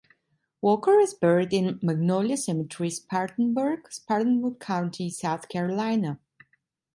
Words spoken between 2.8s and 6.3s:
Spartanburg, Spartanburg County, South Carolina.